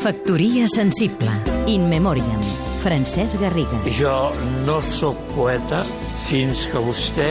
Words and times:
Factoria 0.00 0.64
sensible. 0.66 1.28
In 1.68 1.82
memoriam. 1.90 2.40
Francesc 2.80 3.36
Garriga. 3.36 3.82
Jo 3.92 4.30
no 4.64 4.78
sóc 4.80 5.18
poeta 5.34 5.82
fins 6.16 6.62
que 6.72 6.80
vostè 6.80 7.26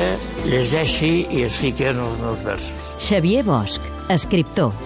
llegeixi 0.45 1.09
i 1.33 1.41
es 1.47 1.57
fiqui 1.57 1.87
en 1.89 1.97
els 2.03 2.19
meus 2.21 2.43
versos. 2.45 2.91
Xavier 3.01 3.41
Bosch, 3.47 3.81
escriptor. 4.13 4.77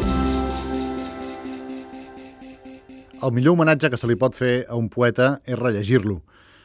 El 3.20 3.36
millor 3.36 3.58
homenatge 3.58 3.92
que 3.92 4.00
se 4.00 4.08
li 4.08 4.16
pot 4.16 4.32
fer 4.40 4.54
a 4.64 4.80
un 4.80 4.88
poeta 4.88 5.42
és 5.44 5.60
rellegir-lo. 5.60 6.22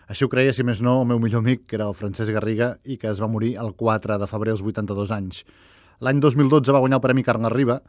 Així 0.06 0.22
ho 0.22 0.30
creia, 0.30 0.54
si 0.54 0.62
més 0.62 0.78
no, 0.78 1.00
el 1.02 1.10
meu 1.10 1.18
millor 1.18 1.42
amic, 1.42 1.66
que 1.66 1.80
era 1.80 1.90
el 1.90 1.98
Francesc 1.98 2.30
Garriga, 2.30 2.76
i 2.86 2.94
que 2.94 3.10
es 3.10 3.18
va 3.18 3.26
morir 3.26 3.56
el 3.58 3.74
4 3.74 4.20
de 4.22 4.30
febrer 4.30 4.54
als 4.54 4.62
82 4.62 5.10
anys. 5.18 5.42
L'any 5.98 6.22
2012 6.22 6.70
va 6.70 6.78
guanyar 6.78 7.02
el 7.02 7.04
Premi 7.08 7.26
Carme 7.26 7.50
Riba 7.50 7.80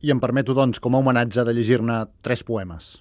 i 0.00 0.10
em 0.12 0.20
permeto, 0.20 0.54
doncs, 0.56 0.80
com 0.80 0.94
a 0.96 1.00
homenatge 1.02 1.44
de 1.44 1.54
llegir-ne 1.54 2.02
tres 2.24 2.42
poemes. 2.46 2.96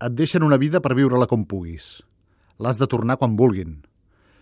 Et 0.00 0.14
deixen 0.14 0.46
una 0.46 0.58
vida 0.60 0.80
per 0.80 0.94
viure-la 0.96 1.28
com 1.28 1.44
puguis. 1.44 1.98
L'has 2.58 2.78
de 2.78 2.86
tornar 2.90 3.18
quan 3.18 3.36
vulguin. 3.36 3.80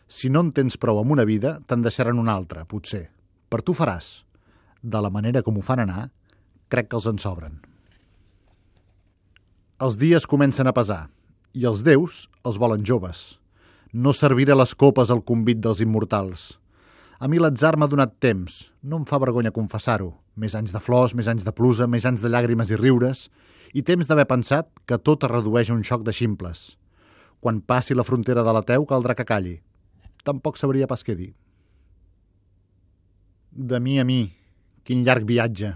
Si 0.07 0.31
no 0.31 0.45
en 0.45 0.53
tens 0.55 0.77
prou 0.79 1.01
amb 1.01 1.13
una 1.17 1.25
vida, 1.27 1.57
te'n 1.67 1.83
deixaran 1.83 2.21
una 2.23 2.37
altra, 2.39 2.65
potser. 2.65 3.09
Per 3.51 3.63
tu 3.63 3.75
faràs. 3.75 4.23
De 4.83 5.01
la 5.03 5.11
manera 5.11 5.43
com 5.43 5.59
ho 5.59 5.65
fan 5.65 5.83
anar, 5.83 6.11
crec 6.71 6.91
que 6.91 6.99
els 7.01 7.09
en 7.11 7.19
sobren. 7.19 7.59
Els 9.83 9.99
dies 10.01 10.25
comencen 10.25 10.71
a 10.71 10.75
pesar, 10.77 11.09
i 11.53 11.67
els 11.69 11.83
déus 11.85 12.27
els 12.47 12.61
volen 12.61 12.85
joves. 12.87 13.37
No 13.93 14.13
serviré 14.13 14.55
les 14.55 14.75
copes 14.75 15.11
al 15.11 15.25
convit 15.25 15.59
dels 15.65 15.83
immortals. 15.85 16.55
A 17.17 17.29
mi 17.33 17.39
l'atzar 17.41 17.79
m'ha 17.81 17.89
donat 17.89 18.19
temps, 18.21 18.67
no 18.85 18.99
em 19.01 19.05
fa 19.09 19.17
vergonya 19.23 19.55
confessar-ho. 19.55 20.11
Més 20.37 20.53
anys 20.59 20.75
de 20.75 20.81
flors, 20.85 21.15
més 21.17 21.31
anys 21.33 21.47
de 21.47 21.53
pluja, 21.57 21.87
més 21.89 22.05
anys 22.05 22.21
de 22.21 22.29
llàgrimes 22.29 22.69
i 22.69 22.77
riures, 22.77 23.31
i 23.73 23.83
temps 23.83 24.05
d'haver 24.09 24.27
pensat 24.29 24.69
que 24.85 24.99
tot 25.01 25.25
es 25.25 25.33
redueix 25.33 25.71
a 25.71 25.77
un 25.77 25.83
xoc 25.85 26.05
de 26.05 26.13
ximples. 26.13 26.77
Quan 27.41 27.63
passi 27.65 27.97
la 27.97 28.05
frontera 28.05 28.45
de 28.45 28.53
la 28.53 28.63
teu 28.69 28.85
caldrà 28.85 29.17
que 29.17 29.25
calli. 29.25 29.57
Tampoc 30.29 30.61
sabria 30.61 30.89
pas 30.91 31.05
què 31.07 31.17
dir. 31.17 31.33
De 33.57 33.81
mi 33.81 33.97
a 34.01 34.05
mi, 34.05 34.21
quin 34.85 35.05
llarg 35.05 35.25
viatge. 35.25 35.73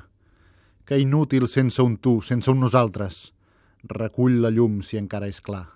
Que 0.85 1.01
inútil 1.01 1.49
sense 1.49 1.81
un 1.81 1.97
tu, 1.97 2.19
sense 2.21 2.51
un 2.53 2.61
nosaltres. 2.61 3.31
Recull 3.89 4.43
la 4.45 4.53
llum 4.53 4.83
si 4.85 5.01
encara 5.01 5.31
és 5.31 5.41
clar. 5.41 5.71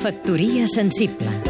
Factoria 0.00 0.68
sensible. 0.70 1.49